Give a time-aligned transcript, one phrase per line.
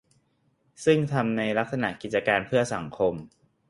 [0.85, 3.13] ซึ่งทำในลักษณะกิจการเพื่อสังคม